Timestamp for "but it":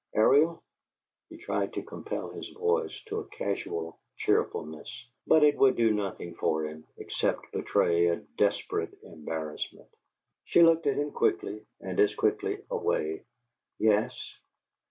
5.27-5.55